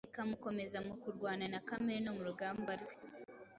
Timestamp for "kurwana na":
1.01-1.59